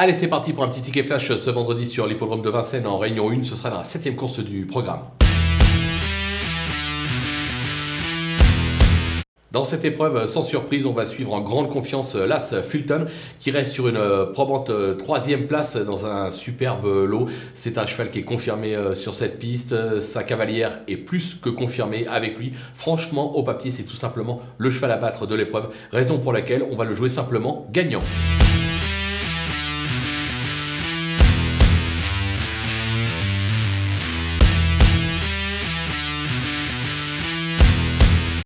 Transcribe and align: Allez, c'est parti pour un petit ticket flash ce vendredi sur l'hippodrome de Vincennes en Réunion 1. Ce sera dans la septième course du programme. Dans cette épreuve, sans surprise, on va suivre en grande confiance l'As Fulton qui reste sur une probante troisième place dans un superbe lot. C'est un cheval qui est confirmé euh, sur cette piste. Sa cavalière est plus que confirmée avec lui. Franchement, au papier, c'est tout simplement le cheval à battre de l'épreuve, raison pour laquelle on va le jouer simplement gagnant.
Allez, 0.00 0.14
c'est 0.14 0.28
parti 0.28 0.52
pour 0.52 0.62
un 0.62 0.68
petit 0.68 0.80
ticket 0.80 1.02
flash 1.02 1.36
ce 1.36 1.50
vendredi 1.50 1.84
sur 1.84 2.06
l'hippodrome 2.06 2.40
de 2.40 2.48
Vincennes 2.48 2.86
en 2.86 2.98
Réunion 2.98 3.32
1. 3.32 3.42
Ce 3.42 3.56
sera 3.56 3.68
dans 3.68 3.78
la 3.78 3.84
septième 3.84 4.14
course 4.14 4.38
du 4.38 4.64
programme. 4.64 5.00
Dans 9.50 9.64
cette 9.64 9.84
épreuve, 9.84 10.28
sans 10.28 10.42
surprise, 10.42 10.86
on 10.86 10.92
va 10.92 11.04
suivre 11.04 11.34
en 11.34 11.40
grande 11.40 11.68
confiance 11.68 12.14
l'As 12.14 12.62
Fulton 12.62 13.06
qui 13.40 13.50
reste 13.50 13.72
sur 13.72 13.88
une 13.88 13.98
probante 14.32 14.70
troisième 14.98 15.48
place 15.48 15.76
dans 15.76 16.06
un 16.06 16.30
superbe 16.30 16.86
lot. 16.86 17.26
C'est 17.54 17.76
un 17.76 17.84
cheval 17.84 18.12
qui 18.12 18.20
est 18.20 18.24
confirmé 18.24 18.76
euh, 18.76 18.94
sur 18.94 19.14
cette 19.14 19.40
piste. 19.40 19.98
Sa 19.98 20.22
cavalière 20.22 20.78
est 20.86 20.96
plus 20.96 21.34
que 21.34 21.48
confirmée 21.48 22.06
avec 22.06 22.38
lui. 22.38 22.52
Franchement, 22.74 23.36
au 23.36 23.42
papier, 23.42 23.72
c'est 23.72 23.82
tout 23.82 23.96
simplement 23.96 24.40
le 24.58 24.70
cheval 24.70 24.92
à 24.92 24.96
battre 24.96 25.26
de 25.26 25.34
l'épreuve, 25.34 25.70
raison 25.90 26.18
pour 26.18 26.32
laquelle 26.32 26.64
on 26.70 26.76
va 26.76 26.84
le 26.84 26.94
jouer 26.94 27.08
simplement 27.08 27.66
gagnant. 27.72 28.02